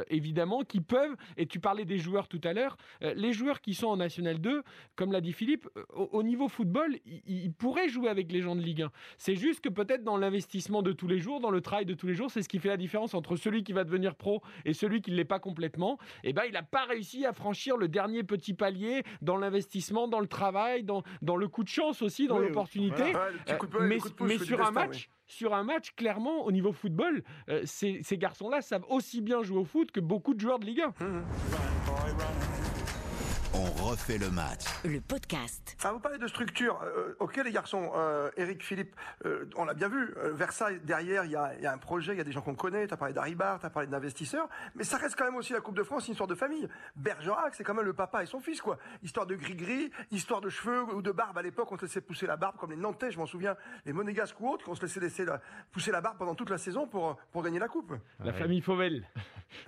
évidemment, 0.10 0.63
qui 0.63 0.81
peuvent, 0.81 1.16
et 1.38 1.45
tu 1.45 1.60
parlais 1.60 1.86
des 1.86 1.98
joueurs 1.98 2.28
tout 2.30 2.42
à 2.44 2.54
l'heure, 2.54 2.78
les 3.02 3.34
joueurs 3.34 3.62
qui 3.62 3.74
sont 3.74 3.88
en 3.88 3.98
National 3.98 4.40
2, 4.40 4.64
comme 4.96 5.12
l'a 5.12 5.22
dit 5.22 5.34
Philippe, 5.34 5.68
euh, 5.78 5.84
au, 6.12 6.24
niveau 6.24 6.48
football, 6.48 6.98
ils, 7.06 7.52
pourraient 7.54 7.90
jouer 7.90 8.10
avec 8.10 8.31
les 8.31 8.42
gens 8.42 8.56
de 8.56 8.62
Ligue 8.62 8.84
1. 8.84 8.92
C'est 9.18 9.36
juste 9.36 9.62
que 9.62 9.70
peut-être 9.70 10.04
dans 10.04 10.18
l'investissement 10.18 10.81
de 10.81 10.92
tous 10.92 11.08
les 11.08 11.20
jours, 11.20 11.40
dans 11.40 11.52
le 11.52 11.62
travail 11.62 11.86
de 11.86 11.94
tous 11.94 12.08
les 12.08 12.16
jours, 12.16 12.31
c'est 12.31 12.42
ce 12.42 12.50
qui 12.50 12.60
fait 12.60 12.70
la 12.70 12.78
différence 12.78 13.14
entre 13.14 13.36
celui 13.36 13.64
qui 13.64 13.74
va 13.74 13.84
devenir 13.84 14.16
pro 14.16 14.42
et 14.66 14.74
celui 14.74 15.02
qui 15.02 15.12
ne 15.12 15.16
l'est 15.16 15.26
pas 15.26 15.40
complètement. 15.40 15.98
Et 16.24 16.30
eh 16.30 16.34
ben, 16.34 16.44
il 16.46 16.54
n'a 16.54 16.64
pas 16.64 16.86
réussi 16.86 17.26
à 17.26 17.34
franchir 17.34 17.78
le 17.78 17.88
dernier 17.88 18.24
petit 18.24 18.54
palier 18.54 19.04
dans 19.22 19.38
l'investissement, 19.38 20.08
dans 20.08 20.20
le 20.20 20.28
travail, 20.28 20.84
dans, 20.84 21.04
dans 21.22 21.36
le 21.36 21.48
coup 21.48 21.64
de 21.64 21.70
chance 21.70 22.02
aussi, 22.02 22.28
dans 22.28 22.40
l'opportunité. 22.40 23.14
mais, 23.81 24.00
sur 24.38 24.66
un 24.66 24.72
match 24.72 25.10
sur 25.31 25.54
un 25.54 25.64
match, 25.64 25.92
clairement, 25.96 26.44
au 26.44 26.52
niveau 26.52 26.72
football, 26.72 27.24
euh, 27.50 27.62
ces, 27.64 28.02
garçons-là 28.14 28.62
savent 28.62 28.86
aussi 28.90 29.22
bien 29.22 29.44
jouer 29.44 29.60
au 29.60 29.64
foot 29.64 29.92
que 29.92 30.00
beaucoup 30.00 30.34
de 30.34 30.40
joueurs 30.40 30.58
de 30.58 30.66
Ligue 30.66 30.81
1. 30.81 30.94
On 33.54 33.84
refait 33.84 34.19
le 34.19 34.30
match. 34.30 34.66
Le 34.86 35.01
podcast. 35.01 35.75
Ah, 35.84 35.92
vous 35.92 36.00
parlez 36.00 36.19
de 36.19 36.28
structure. 36.28 36.80
Euh, 36.84 37.16
ok, 37.19 37.42
les 37.44 37.51
garçons. 37.51 37.92
Euh, 37.96 38.30
Eric, 38.38 38.63
Philippe, 38.63 38.96
euh, 39.25 39.50
on 39.56 39.66
l'a 39.66 39.74
bien 39.74 39.90
vu. 39.90 40.13
Versailles, 40.34 40.80
derrière, 40.84 41.25
il 41.25 41.31
y 41.31 41.36
a, 41.36 41.72
un 41.72 41.78
projet, 41.80 42.13
il 42.13 42.18
y 42.19 42.22
a 42.22 42.24
des 42.24 42.31
gens 42.31 42.42
qu'on 42.42 42.54
connaît. 42.54 42.88
Tu 42.88 42.94
as 42.94 42.98
parlé 42.98 43.13
d'Aribar, 43.13 43.60
tu 43.60 43.66
as 43.66 43.72
parlé 43.72 43.88
d'investisseurs. 43.88 44.48
Mais 44.75 44.84
ça 44.84 44.98
reste 44.98 45.16
quand 45.16 45.25
même 45.25 45.36
aussi 45.36 45.54
la 45.54 45.62
Coupe 45.62 45.75
de 45.75 45.84
France, 45.84 46.07
une 46.07 46.12
histoire 46.12 46.28
de 46.28 46.36
famille. 46.36 46.68
Bergerac, 46.96 47.56
c'est 47.56 47.63
quand 47.63 47.74
même 47.74 47.86
le 47.86 47.94
papa 47.94 48.22
et 48.22 48.28
son 48.28 48.40
fils, 48.40 48.62
quoi. 48.62 48.78
Histoire 49.01 49.25
de 49.25 49.36
gris-gris, 49.36 49.90
histoire 50.12 50.42
de 50.42 50.50
cheveux 50.50 50.84
ou 50.94 51.02
de 51.02 51.12
barbe. 51.12 51.38
À 51.38 51.42
l'époque, 51.42 51.72
on 51.72 51.78
se 51.78 51.84
laissait 51.84 52.02
pousser 52.02 52.28
la 52.28 52.38
barbe, 52.38 52.57
comme 52.57 52.69
les 52.69 52.78
Nantais, 52.78 53.12
je 53.12 53.18
m'en 53.18 53.25
souviens, 53.25 53.56
les 53.86 53.94
Monégasques 53.94 54.40
ou 54.40 54.48
autres, 54.48 54.66
on 54.69 54.75
se 54.75 54.81
laissait 54.81 55.00
laisser 55.00 55.25
pousser 55.72 55.92
la 55.92 56.02
barbe 56.02 56.19
pendant 56.19 56.36
toute 56.36 56.52
la 56.52 56.60
saison 56.60 56.88
pour, 56.88 57.18
pour 57.31 57.42
gagner 57.42 57.60
la 57.60 57.68
Coupe. 57.68 57.94
La 58.24 58.34
famille 58.34 58.62
Fauvel. 58.62 59.07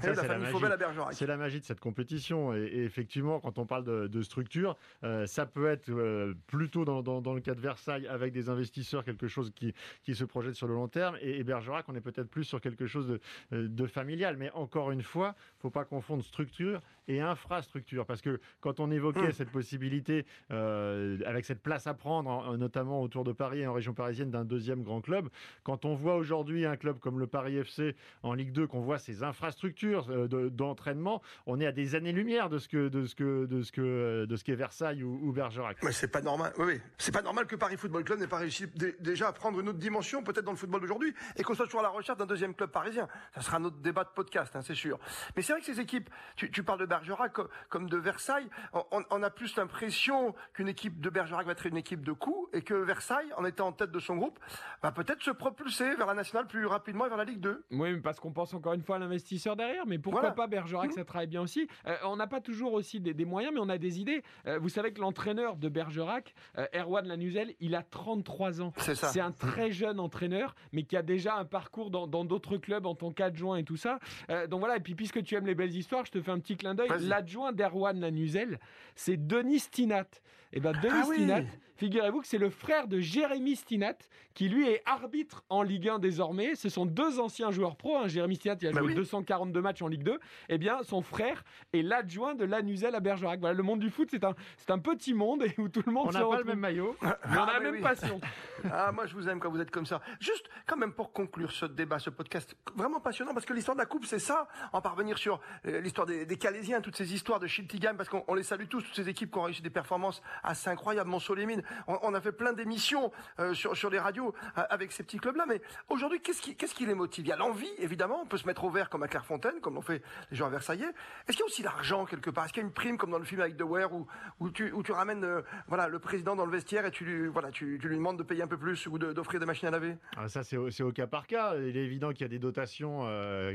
la 0.03 0.13
famille 0.13 0.51
Fauvel 0.51 0.71
à 0.71 0.77
Bergerac. 0.77 1.13
C'est 1.13 1.25
la 1.25 1.37
magie 1.37 1.59
de 1.59 1.65
cette 1.65 1.79
compétition. 1.79 2.53
Et, 2.53 2.83
effectivement, 2.83 3.39
quand 3.39 3.57
on 3.57 3.65
parle 3.71 4.09
de, 4.09 4.21
structure. 4.21 4.75
Euh, 5.05 5.25
ça 5.25 5.45
peut 5.45 5.67
être 5.67 5.89
euh, 5.89 6.33
plutôt 6.47 6.83
dans, 6.83 7.33
le 7.33 7.39
cas 7.39 7.55
de 7.55 7.61
Versailles 7.61 8.05
avec 8.07 8.33
des 8.33 8.49
investisseurs, 8.49 9.05
quelque 9.05 9.29
chose 9.29 9.51
qui, 9.55 9.73
qui 10.03 10.13
se 10.13 10.25
projette 10.25 10.55
sur 10.55 10.67
le 10.67 10.73
long 10.73 10.89
terme. 10.89 11.15
Et, 11.21 11.41
Bergerac, 11.45 11.85
on 11.87 11.95
est 11.95 12.01
peut-être 12.01 12.29
plus 12.29 12.43
sur 12.43 12.59
quelque 12.59 12.85
chose 12.85 13.07
de, 13.07 13.21
euh, 13.53 13.69
de 13.69 13.85
familial. 13.87 14.35
Mais 14.35 14.51
encore 14.51 14.91
une 14.91 15.03
fois, 15.03 15.35
faut 15.59 15.69
pas 15.69 15.85
confondre 15.85 16.21
structure 16.21 16.81
et 17.07 17.21
infrastructure. 17.21 18.05
Parce 18.05 18.21
que 18.21 18.41
quand 18.59 18.81
on 18.81 18.91
évoquait 18.91 19.21
hum. 19.21 19.31
cette 19.31 19.51
possibilité, 19.51 20.25
avec 20.49 21.45
cette 21.45 21.61
place 21.61 21.87
à 21.87 21.93
prendre, 21.93 22.57
notamment 22.57 23.01
autour 23.01 23.23
de 23.23 23.31
Paris 23.31 23.61
et 23.61 23.67
en 23.67 23.73
région 23.73 23.93
parisienne, 23.93 24.31
d'un 24.31 24.43
deuxième 24.43 24.83
grand 24.83 25.01
club, 25.01 25.29
quand 25.63 25.85
on 25.85 25.95
voit 25.95 26.15
aujourd'hui 26.15 26.65
un 26.65 26.75
club 26.75 26.99
comme 26.99 27.19
le 27.19 27.27
Paris 27.27 27.55
FC 27.55 27.95
en 28.23 28.33
Ligue 28.33 28.51
2, 28.51 28.67
qu'on 28.67 28.81
voit 28.81 28.99
ses 28.99 29.23
infrastructures 29.23 30.07
d'entraînement, 30.27 31.21
on 31.45 31.59
est 31.61 31.65
à 31.65 31.71
des 31.71 31.95
années-lumière 31.95 32.49
de 32.49 32.57
ce 32.57 32.67
que, 32.67 32.89
de 32.89 33.05
ce 33.05 33.15
que, 33.15 33.45
de 33.45 33.60
ce 33.63 33.71
que 33.71 33.81
euh, 33.81 34.25
de 34.25 34.35
ce 34.35 34.43
qu'est 34.43 34.55
Versailles 34.55 35.03
ou, 35.03 35.31
Bergerac. 35.31 35.77
Mais 35.83 35.91
c'est 35.91 36.07
pas 36.07 36.21
normal. 36.21 36.53
Oui, 36.57 36.79
c'est 36.97 37.11
pas 37.11 37.21
normal 37.21 37.45
que 37.45 37.55
Paris 37.55 37.77
Football 37.77 38.03
Club 38.03 38.19
n'ait 38.19 38.27
pas 38.27 38.37
réussi 38.37 38.67
déjà 38.99 39.27
à 39.27 39.33
prendre 39.33 39.59
une 39.59 39.69
autre 39.69 39.79
dimension, 39.79 40.23
peut-être 40.23 40.45
dans 40.45 40.51
le 40.51 40.57
football 40.57 40.81
d'aujourd'hui, 40.81 41.13
et 41.35 41.43
qu'on 41.43 41.53
soit 41.53 41.65
toujours 41.65 41.81
à 41.81 41.83
la 41.83 41.89
recherche 41.89 42.17
d'un 42.17 42.25
deuxième 42.25 42.53
club 42.53 42.71
parisien. 42.71 43.07
Ça 43.33 43.41
sera 43.41 43.59
notre 43.59 43.77
débat 43.77 44.03
de 44.03 44.09
podcast, 44.09 44.55
hein, 44.55 44.61
c'est 44.61 44.75
sûr. 44.75 44.99
Mais 45.35 45.41
c'est 45.41 45.53
vrai 45.53 45.61
que 45.61 45.65
ces 45.65 45.79
équipes, 45.79 46.09
tu, 46.35 46.63
parles 46.63 46.79
de 46.79 46.85
Bergerac 46.85 47.33
comme, 47.69 47.89
de 47.89 47.97
Versailles, 47.97 48.49
on, 48.91 49.23
a 49.23 49.29
plus 49.29 49.55
l'impression 49.55 50.35
qu'une 50.53 50.67
équipe 50.67 50.99
de 50.99 51.09
Bergerac 51.09 51.45
va 51.45 51.53
être 51.53 51.65
une 51.65 51.77
équipe 51.77 52.03
de 52.03 52.11
coups, 52.11 52.49
et 52.53 52.61
que 52.61 52.73
Versailles, 52.73 53.31
en 53.37 53.45
étant 53.45 53.67
en 53.67 53.71
tête 53.71 53.91
de 53.91 53.99
son 53.99 54.15
groupe, 54.15 54.39
va 54.81 54.91
peut-être 54.91 55.21
se 55.21 55.31
propulser 55.31 55.95
vers 55.95 56.07
la 56.07 56.13
nationale 56.13 56.47
plus 56.47 56.65
rapidement 56.65 57.05
et 57.05 57.09
vers 57.09 57.17
la 57.17 57.25
Ligue 57.25 57.39
2. 57.39 57.65
Oui, 57.71 57.99
parce 57.99 58.19
qu'on 58.19 58.31
pense 58.31 58.53
encore 58.53 58.73
une 58.73 58.83
fois 58.83 58.97
à 58.97 58.99
l'investisseur 58.99 59.55
derrière, 59.55 59.85
mais 59.85 59.99
pourquoi 59.99 60.31
pas 60.31 60.47
Bergerac, 60.47 60.89
mmh. 60.89 60.93
ça 60.93 61.05
travaille 61.05 61.27
bien 61.27 61.41
aussi. 61.41 61.67
Euh, 61.87 61.95
on 62.03 62.15
n'a 62.15 62.27
pas 62.27 62.41
toujours 62.41 62.73
aussi 62.73 62.99
des, 62.99 63.13
des, 63.13 63.25
moyens, 63.25 63.50
mais 63.51 63.59
on 63.59 63.69
a 63.69 63.77
des 63.77 63.99
idées. 63.99 64.23
Euh, 64.47 64.59
vous 64.59 64.69
savez 64.69 64.91
que 64.93 65.01
l'entraîneur 65.01 65.55
de 65.55 65.69
Bergerac, 65.69 66.33
euh, 66.57 66.65
Erwan 66.75 67.07
Lanuzel, 67.07 67.53
il 67.59 67.75
a 67.75 67.83
33 67.83 68.61
ans. 68.61 68.73
C'est 68.77 68.95
ça. 68.95 69.07
C'est 69.09 69.19
un 69.19 69.31
très 69.31 69.71
jeune 69.71 69.99
entraîneur, 69.99 70.55
mais 70.71 70.83
qui 70.83 70.97
a 70.97 71.01
déjà 71.01 71.35
un 71.35 71.45
parcours 71.45 71.89
dans 71.91 72.25
d'autres 72.25 72.57
clubs 72.57 72.85
en 72.85 72.95
tant 72.95 73.11
qu'adjoint 73.11 73.57
et 73.57 73.63
tout 73.63 73.77
ça. 73.77 73.99
Euh, 74.29 74.47
donc 74.47 74.59
voilà, 74.59 74.77
et 74.77 74.79
puis 74.79 74.95
puisque 74.95 75.23
tu 75.23 75.35
aimes 75.35 75.45
les 75.45 75.55
belles 75.55 75.75
histoires, 75.75 76.05
je 76.05 76.11
te 76.11 76.21
fais 76.21 76.31
un 76.31 76.39
petit 76.39 76.57
clin 76.57 76.75
d'œil. 76.75 76.89
L'adjoint 77.01 77.51
d'Erwan 77.51 77.99
Lanuzel, 77.99 78.59
c'est 78.95 79.17
Denis 79.27 79.59
Stinat. 79.59 80.07
Et 80.53 80.57
eh 80.57 80.59
ben 80.59 80.73
Denis 80.73 80.93
ah 80.93 81.03
Stinat, 81.05 81.43
Figurez-vous 81.81 82.21
que 82.21 82.27
c'est 82.27 82.37
le 82.37 82.51
frère 82.51 82.87
de 82.87 82.99
Jérémy 82.99 83.55
Stinat, 83.55 83.95
qui 84.35 84.49
lui 84.49 84.67
est 84.69 84.83
arbitre 84.85 85.43
en 85.49 85.63
Ligue 85.63 85.89
1 85.89 85.97
désormais. 85.97 86.53
Ce 86.53 86.69
sont 86.69 86.85
deux 86.85 87.19
anciens 87.19 87.49
joueurs 87.49 87.75
pro. 87.75 87.97
Hein. 87.97 88.07
Jérémy 88.07 88.35
Stinat, 88.35 88.57
il 88.61 88.67
a 88.67 88.71
bah 88.71 88.81
joué 88.81 88.93
242 88.93 89.59
matchs 89.61 89.81
en 89.81 89.87
Ligue 89.87 90.03
2. 90.03 90.19
Eh 90.49 90.57
bien, 90.59 90.83
son 90.83 91.01
frère 91.01 91.43
est 91.73 91.81
l'adjoint 91.81 92.35
de 92.35 92.45
Lanuzel 92.45 92.93
à 92.93 92.99
Bergerac. 92.99 93.39
Voilà, 93.39 93.55
le 93.55 93.63
monde 93.63 93.79
du 93.79 93.89
foot, 93.89 94.09
c'est 94.11 94.23
un, 94.23 94.35
c'est 94.57 94.69
un 94.69 94.77
petit 94.77 95.15
monde 95.15 95.43
où 95.57 95.69
tout 95.69 95.81
le 95.83 95.91
monde 95.91 96.09
on 96.09 96.11
n'a 96.11 96.23
pas 96.23 96.37
le 96.37 96.43
même 96.43 96.59
maillot, 96.59 96.95
mais 97.01 97.09
on 97.25 97.31
a 97.31 97.45
la 97.47 97.53
ah, 97.55 97.59
même 97.59 97.81
passion. 97.81 98.21
ah, 98.71 98.91
moi, 98.91 99.07
je 99.07 99.15
vous 99.15 99.27
aime 99.27 99.39
quand 99.39 99.49
vous 99.49 99.59
êtes 99.59 99.71
comme 99.71 99.87
ça. 99.87 100.01
Juste, 100.19 100.51
quand 100.67 100.77
même, 100.77 100.93
pour 100.93 101.11
conclure 101.11 101.51
ce 101.51 101.65
débat, 101.65 101.97
ce 101.97 102.11
podcast, 102.11 102.55
vraiment 102.75 102.99
passionnant, 102.99 103.33
parce 103.33 103.47
que 103.47 103.53
l'histoire 103.53 103.75
de 103.75 103.81
la 103.81 103.87
Coupe, 103.87 104.05
c'est 104.05 104.19
ça. 104.19 104.47
En 104.71 104.81
parvenir 104.81 105.17
sur 105.17 105.41
euh, 105.65 105.81
l'histoire 105.81 106.05
des, 106.05 106.27
des 106.27 106.37
Calaisiens, 106.37 106.81
toutes 106.81 106.95
ces 106.97 107.11
histoires 107.11 107.39
de 107.39 107.47
Chiltigam, 107.47 107.97
parce 107.97 108.07
qu'on 108.07 108.35
les 108.35 108.43
salue 108.43 108.67
tous, 108.69 108.83
toutes 108.83 108.95
ces 108.95 109.09
équipes 109.09 109.31
qui 109.31 109.39
ont 109.39 109.43
réussi 109.43 109.63
des 109.63 109.71
performances 109.71 110.21
assez 110.43 110.69
incroyable. 110.69 111.09
Monceau-les-Mines, 111.09 111.63
on, 111.87 111.97
on, 112.03 112.13
a 112.13 112.21
fait 112.21 112.31
plein 112.31 112.53
d'émissions 112.53 113.11
euh, 113.39 113.53
sur, 113.53 113.75
sur 113.75 113.89
les 113.89 113.99
radios 113.99 114.33
euh, 114.57 114.63
avec 114.69 114.91
ces 114.91 115.03
petits 115.03 115.17
clubs-là. 115.17 115.45
Mais 115.47 115.61
aujourd'hui, 115.89 116.21
qu'est-ce 116.21 116.75
qui, 116.75 116.85
les 116.85 116.93
motive? 116.93 117.25
Il 117.25 117.29
y 117.29 117.31
a 117.31 117.35
l'envie, 117.35 117.71
évidemment. 117.77 118.21
On 118.21 118.25
peut 118.25 118.37
se 118.37 118.47
mettre 118.47 118.63
au 118.63 118.69
vert 118.69 118.89
comme 118.89 119.03
à 119.03 119.07
Clairefontaine, 119.07 119.59
comme 119.61 119.75
l'ont 119.75 119.81
fait 119.81 120.01
les 120.31 120.37
gens 120.37 120.47
à 120.47 120.49
Versailles. 120.49 120.83
Est-ce 121.27 121.37
qu'il 121.37 121.39
y 121.39 121.43
a 121.43 121.45
aussi 121.45 121.63
l'argent 121.63 122.05
quelque 122.05 122.29
part? 122.29 122.45
Est-ce 122.45 122.53
qu'il 122.53 122.61
y 122.61 122.65
a 122.65 122.67
une 122.67 122.73
prime 122.73 122.97
comme 122.97 123.11
dans 123.11 123.19
le 123.19 123.25
film 123.25 123.41
avec 123.41 123.57
The 123.57 123.63
Ware 123.63 123.93
où, 123.93 124.07
où, 124.39 124.49
tu, 124.49 124.71
où 124.71 124.83
tu 124.83 124.91
ramènes 124.91 125.23
euh, 125.23 125.41
voilà, 125.67 125.87
le 125.87 125.99
président 125.99 126.35
dans 126.35 126.45
le 126.45 126.51
vestiaire 126.51 126.85
et 126.85 126.91
tu 126.91 127.05
lui, 127.05 127.27
voilà, 127.27 127.51
tu, 127.51 127.77
tu 127.81 127.87
lui 127.87 127.95
demandes 127.95 128.17
de 128.17 128.23
payer 128.23 128.43
un 128.43 128.47
peu 128.47 128.57
plus 128.57 128.87
ou 128.87 128.97
d'offrir 128.97 129.39
des 129.39 129.45
machines 129.45 129.67
à 129.67 129.71
laver? 129.71 129.95
Ah, 130.17 130.27
Ça, 130.27 130.43
c'est 130.43 130.57
au, 130.57 130.69
c'est 130.71 130.83
au 130.83 130.91
cas 130.91 131.07
par 131.07 131.27
cas. 131.27 131.55
Il 131.55 131.77
est 131.77 131.85
évident 131.85 132.09
qu'il 132.09 132.21
y 132.21 132.25
a 132.25 132.29
des 132.29 132.39
dotations 132.39 133.07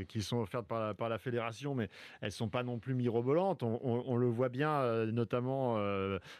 qui 0.07 0.21
sont 0.21 0.37
offertes 0.37 0.67
par 0.67 0.79
la, 0.79 0.93
par 0.93 1.09
la 1.09 1.17
fédération, 1.17 1.75
mais 1.75 1.89
elles 2.21 2.31
sont 2.31 2.49
pas 2.49 2.63
non 2.63 2.79
plus 2.79 2.93
mirobolantes. 2.93 3.63
On, 3.63 4.15
le 4.15 4.27
voit 4.27 4.49
bien, 4.49 5.05
notamment 5.07 5.77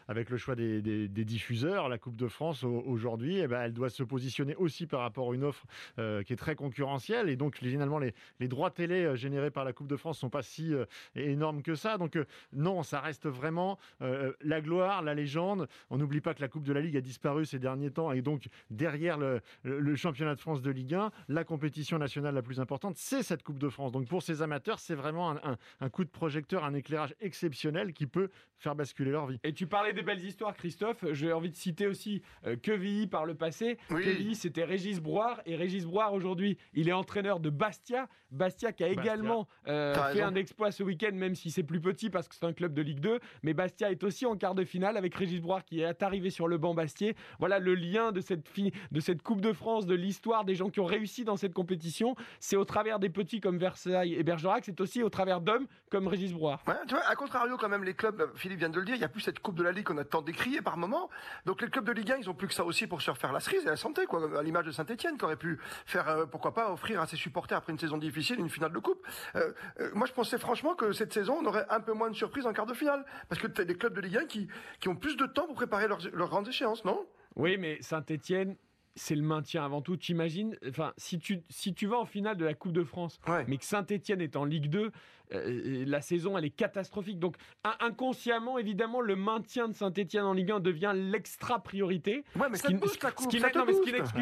avec 0.08 0.30
le 0.30 0.37
choix 0.38 0.54
des, 0.54 0.80
des, 0.80 1.24
diffuseurs. 1.24 1.88
La 1.88 1.98
Coupe 1.98 2.16
de 2.16 2.28
France 2.28 2.64
aujourd'hui, 2.64 3.38
eh 3.38 3.46
ben, 3.46 3.60
elle 3.60 3.74
doit 3.74 3.90
se 3.90 4.02
positionner 4.02 4.54
aussi 4.56 4.86
par 4.86 5.00
rapport 5.00 5.30
à 5.30 5.34
une 5.34 5.44
offre 5.44 5.66
euh, 5.98 6.22
qui 6.22 6.32
est 6.32 6.36
très 6.36 6.54
concurrentielle. 6.54 7.28
Et 7.28 7.36
donc, 7.36 7.56
finalement, 7.56 7.98
les, 7.98 8.14
les 8.40 8.48
droits 8.48 8.70
télé 8.70 9.04
euh, 9.04 9.16
générés 9.16 9.50
par 9.50 9.64
la 9.64 9.72
Coupe 9.72 9.88
de 9.88 9.96
France 9.96 10.18
sont 10.18 10.30
pas 10.30 10.42
si 10.42 10.72
euh, 10.74 10.84
énormes 11.14 11.62
que 11.62 11.74
ça. 11.74 11.98
Donc, 11.98 12.18
non, 12.52 12.82
ça 12.82 13.00
reste 13.00 13.26
vraiment 13.26 13.78
la 14.00 14.60
gloire, 14.60 15.02
la 15.02 15.14
légende. 15.14 15.68
On 15.90 15.98
n'oublie 15.98 16.20
pas 16.20 16.34
que 16.34 16.40
la 16.40 16.48
Coupe 16.48 16.64
de 16.64 16.72
la 16.72 16.80
Ligue 16.80 16.96
a 16.96 17.00
disparu 17.00 17.44
ces 17.44 17.58
derniers 17.58 17.90
temps. 17.90 18.12
Et 18.12 18.22
donc, 18.22 18.48
derrière 18.70 19.18
le, 19.18 19.40
le 19.62 19.96
championnat 19.96 20.34
de 20.34 20.40
France 20.40 20.62
de 20.62 20.70
Ligue 20.70 20.94
1, 20.94 21.10
la 21.28 21.44
compétition 21.44 21.98
nationale 21.98 22.34
la 22.34 22.42
plus 22.42 22.60
importante, 22.60 22.96
c'est 22.96 23.22
cette 23.22 23.42
Coupe 23.42 23.58
de 23.58 23.68
France. 23.68 23.92
Donc, 23.92 24.06
pour 24.06 24.22
ces 24.22 24.42
amateurs, 24.42 24.78
c'est 24.78 24.94
vraiment 24.94 25.32
un, 25.32 25.40
un, 25.44 25.56
un 25.80 25.90
coup 25.90 26.04
de 26.04 26.10
projecteur, 26.10 26.64
un 26.64 26.74
éclairage 26.74 27.14
exceptionnel 27.20 27.92
qui 27.92 28.06
peut 28.06 28.30
faire 28.56 28.74
basculer 28.74 29.10
leur 29.10 29.26
vie. 29.26 29.38
Et 29.44 29.52
tu 29.52 29.66
parlais 29.66 29.92
des 29.92 30.02
belles 30.02 30.20
histoires, 30.28 30.54
Christophe. 30.54 31.04
J'ai 31.12 31.32
envie 31.32 31.50
de 31.50 31.56
citer 31.56 31.86
aussi 31.86 32.22
euh, 32.46 32.56
Quevilly 32.56 33.06
par 33.06 33.24
le 33.24 33.34
passé. 33.34 33.78
Oui. 33.90 34.04
Quevilly, 34.04 34.34
c'était 34.34 34.64
Régis 34.64 35.00
Brouard. 35.00 35.40
Et 35.46 35.56
Régis 35.56 35.84
Brouard, 35.84 36.12
aujourd'hui, 36.12 36.58
il 36.74 36.88
est 36.88 36.92
entraîneur 36.92 37.40
de 37.40 37.50
Bastia. 37.50 38.08
Bastia 38.30 38.72
qui 38.72 38.84
a 38.84 38.88
Bastia. 38.88 39.02
également 39.02 39.48
euh, 39.66 39.94
fait 39.94 40.00
raison. 40.00 40.26
un 40.26 40.34
exploit 40.34 40.70
ce 40.70 40.82
week-end, 40.82 41.12
même 41.14 41.34
si 41.34 41.50
c'est 41.50 41.62
plus 41.62 41.80
petit 41.80 42.10
parce 42.10 42.28
que 42.28 42.34
c'est 42.34 42.44
un 42.44 42.52
club 42.52 42.74
de 42.74 42.82
Ligue 42.82 43.00
2. 43.00 43.18
Mais 43.42 43.54
Bastia 43.54 43.90
est 43.90 44.04
aussi 44.04 44.26
en 44.26 44.36
quart 44.36 44.54
de 44.54 44.64
finale 44.64 44.96
avec 44.96 45.14
Régis 45.14 45.40
Brouard 45.40 45.64
qui 45.64 45.80
est 45.80 46.02
arrivé 46.02 46.30
sur 46.30 46.46
le 46.46 46.58
banc 46.58 46.74
Bastier. 46.74 47.16
Voilà 47.38 47.58
le 47.58 47.74
lien 47.74 48.12
de 48.12 48.20
cette, 48.20 48.46
de 48.92 49.00
cette 49.00 49.22
Coupe 49.22 49.40
de 49.40 49.52
France, 49.52 49.86
de 49.86 49.94
l'histoire 49.94 50.44
des 50.44 50.54
gens 50.54 50.68
qui 50.68 50.80
ont 50.80 50.84
réussi 50.84 51.24
dans 51.24 51.36
cette 51.36 51.54
compétition. 51.54 52.14
C'est 52.38 52.56
au 52.56 52.64
travers 52.64 52.98
des 52.98 53.08
petits 53.08 53.40
comme 53.40 53.58
Versailles 53.58 54.14
et 54.14 54.22
Bergerac. 54.22 54.64
C'est 54.64 54.80
aussi 54.80 55.02
au 55.02 55.08
travers 55.08 55.40
d'hommes 55.40 55.66
comme 55.90 56.06
Régis 56.06 56.32
Brouard. 56.32 56.62
Ouais, 56.66 56.74
tu 56.86 56.94
vois, 56.94 57.04
à 57.08 57.16
contrario, 57.16 57.56
quand 57.56 57.68
même, 57.68 57.84
les 57.84 57.94
clubs, 57.94 58.30
Philippe 58.34 58.58
vient 58.58 58.68
de 58.68 58.78
le 58.78 58.84
dire, 58.84 58.94
il 58.94 58.98
n'y 58.98 59.04
a 59.04 59.08
plus 59.08 59.20
cette 59.20 59.40
Coupe 59.40 59.56
de 59.56 59.62
la 59.62 59.72
Ligue 59.72 59.84
qu'on 59.84 59.98
a 59.98 60.04
tant 60.18 60.22
décriée 60.22 60.62
par 60.62 60.76
moment. 60.76 61.08
Donc 61.46 61.62
les 61.62 61.68
clubs 61.68 61.84
de 61.84 61.92
Ligue 61.92 62.12
1, 62.12 62.16
ils 62.18 62.30
ont 62.30 62.34
plus 62.34 62.48
que 62.48 62.54
ça 62.54 62.64
aussi 62.64 62.86
pour 62.86 63.02
se 63.02 63.10
refaire 63.10 63.32
la 63.32 63.40
cerise 63.40 63.62
et 63.62 63.68
la 63.68 63.76
santé, 63.76 64.06
quoi. 64.06 64.38
À 64.38 64.42
l'image 64.42 64.66
de 64.66 64.70
Saint-Etienne, 64.70 65.16
qui 65.16 65.24
aurait 65.24 65.36
pu 65.36 65.58
faire, 65.86 66.08
euh, 66.08 66.26
pourquoi 66.26 66.54
pas, 66.54 66.72
offrir 66.72 67.00
à 67.00 67.06
ses 67.06 67.16
supporters 67.16 67.58
après 67.58 67.72
une 67.72 67.78
saison 67.78 67.98
difficile 67.98 68.38
une 68.38 68.48
finale 68.48 68.72
de 68.72 68.78
coupe. 68.78 69.06
Euh, 69.36 69.52
euh, 69.80 69.90
moi, 69.94 70.06
je 70.06 70.12
pensais 70.12 70.38
franchement 70.38 70.74
que 70.74 70.92
cette 70.92 71.12
saison, 71.12 71.38
on 71.40 71.46
aurait 71.46 71.66
un 71.70 71.80
peu 71.80 71.92
moins 71.92 72.10
de 72.10 72.16
surprises 72.16 72.46
en 72.46 72.52
quart 72.52 72.66
de 72.66 72.74
finale. 72.74 73.04
Parce 73.28 73.40
que 73.40 73.46
tu 73.46 73.60
as 73.60 73.64
des 73.64 73.76
clubs 73.76 73.94
de 73.94 74.00
Ligue 74.00 74.18
1 74.18 74.26
qui, 74.26 74.48
qui 74.80 74.88
ont 74.88 74.96
plus 74.96 75.16
de 75.16 75.26
temps 75.26 75.46
pour 75.46 75.54
préparer 75.54 75.88
leurs, 75.88 76.00
leurs 76.12 76.28
grandes 76.28 76.48
échéances, 76.48 76.84
non? 76.84 77.06
Oui, 77.36 77.56
mais 77.56 77.78
Saint-Etienne, 77.80 78.56
c'est 78.98 79.14
le 79.14 79.22
maintien 79.22 79.64
avant 79.64 79.80
tout. 79.82 79.96
T'imagines, 79.96 80.56
enfin, 80.68 80.92
si 80.96 81.18
tu, 81.18 81.40
si 81.48 81.72
tu 81.74 81.86
vas 81.86 81.98
en 81.98 82.04
finale 82.06 82.36
de 82.36 82.44
la 82.44 82.54
Coupe 82.54 82.72
de 82.72 82.84
France, 82.84 83.20
ouais. 83.28 83.44
mais 83.48 83.56
que 83.56 83.64
Saint-Etienne 83.64 84.20
est 84.20 84.36
en 84.36 84.44
Ligue 84.44 84.68
2, 84.68 84.90
euh, 85.34 85.84
la 85.86 86.00
saison 86.00 86.38
elle 86.38 86.44
est 86.46 86.50
catastrophique. 86.50 87.18
Donc 87.18 87.36
inconsciemment, 87.80 88.58
évidemment, 88.58 89.00
le 89.00 89.16
maintien 89.16 89.68
de 89.68 89.74
Saint-Etienne 89.74 90.24
en 90.24 90.32
Ligue 90.32 90.50
1 90.50 90.60
devient 90.60 90.92
l'extra 90.94 91.62
priorité. 91.62 92.24
Ouais, 92.36 92.46
mais 92.50 92.56
ce 92.56 92.62
qui, 92.66 92.74
n'excuse 92.74 92.98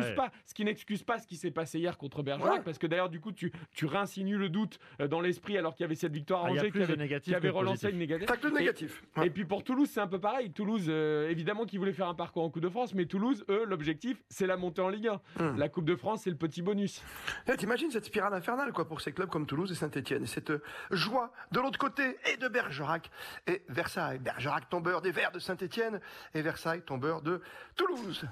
Ouais. 0.03 0.15
pas, 0.15 0.31
ce 0.47 0.55
qui 0.55 0.65
n'excuse 0.65 1.03
pas 1.03 1.19
ce 1.19 1.27
qui 1.27 1.37
s'est 1.37 1.51
passé 1.51 1.79
hier 1.79 1.97
contre 1.99 2.23
Bergerac, 2.23 2.53
Ouais. 2.59 2.63
parce 2.65 2.79
que 2.79 2.87
d'ailleurs 2.87 3.09
du 3.09 3.21
coup 3.21 3.33
tu, 3.33 3.53
tu 3.73 3.87
réinsinues 3.87 4.37
le 4.37 4.49
doute 4.49 4.79
euh, 5.01 5.09
dans 5.09 5.21
l'esprit 5.21 5.57
alors 5.57 5.75
qu'il 5.75 5.85
y 5.85 5.87
avait 5.87 5.95
cette 5.95 6.13
victoire 6.13 6.45
à 6.45 6.49
Ah, 6.49 6.51
il 6.51 6.55
y 6.55 6.59
a 6.59 6.63
Angers 6.63 6.71
plus 6.71 6.81
qui 6.81 6.87
de 6.89 6.93
avait, 7.03 7.21
qui 7.21 7.35
avait 7.35 7.49
relancé 7.51 7.87
positif. 7.89 7.93
une 7.93 7.99
négative. 7.99 8.27
T'as 8.29 8.37
que 8.37 8.47
le 8.49 8.53
Et- 8.57 8.59
négatif. 8.61 9.03
et 9.17 9.21
Ouais. 9.21 9.31
puis 9.31 9.45
pour 9.45 9.65
Toulouse, 9.65 9.89
c'est 9.91 10.01
un 10.01 10.07
peu 10.09 10.19
pareil. 10.21 10.51
Toulouse, 10.53 10.87
euh, 10.89 11.31
évidemment, 11.31 11.65
qui 11.67 11.79
voulait 11.79 11.93
faire 11.93 12.09
un 12.09 12.15
parcours 12.15 12.43
en 12.43 12.51
Coupe 12.51 12.63
de 12.63 12.69
France, 12.69 12.95
mais 12.95 13.07
Toulouse, 13.07 13.45
eux, 13.49 13.65
l'objectif, 13.65 14.23
c'est 14.29 14.47
la 14.47 14.57
montée 14.57 14.66
en 14.79 14.89
Ligue 14.89 15.09
1. 15.09 15.43
Hmm. 15.43 15.57
La 15.59 15.69
Coupe 15.69 15.85
de 15.85 15.97
France, 15.97 16.23
c'est 16.25 16.31
le 16.31 16.37
petit 16.37 16.63
bonus. 16.63 17.03
Eh, 17.49 17.57
T'imagines 17.57 17.91
cette 17.91 18.05
spirale 18.05 18.35
infernale 18.35 18.73
quoi 18.73 18.87
pour 18.87 19.01
ces 19.01 19.13
clubs 19.13 19.29
comme 19.29 19.47
Toulouse 19.47 19.71
et 19.73 19.75
Saint-Etienne 19.75 20.25
et 20.25 20.27
cette 20.27 20.51
euh, 20.51 20.63
joie 20.91 21.33
de 21.53 21.61
l'autre 21.61 21.79
côté 21.79 22.17
et 22.33 22.37
de 22.37 22.49
Bergerac 22.49 23.11
et 23.47 23.63
Versailles. 23.69 24.19
Bergerac 24.19 24.69
tombeur 24.69 25.03
des 25.03 25.11
Verts 25.11 25.33
de 25.33 25.39
Saint-Etienne 25.39 26.01
et 26.35 26.43
Versailles 26.43 26.83
tombeur 26.83 27.23
de 27.23 27.41
Toulouse. 27.77 28.25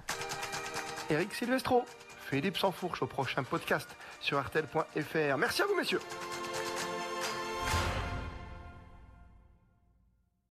Eric 1.10 1.32
Silvestro, 1.34 1.84
Philippe 2.30 2.56
Sansfourche 2.56 3.02
au 3.02 3.06
prochain 3.06 3.42
podcast 3.42 3.88
sur 4.20 4.38
artel.fr. 4.38 5.36
Merci 5.38 5.62
à 5.62 5.66
vous 5.66 5.76
messieurs. 5.76 6.00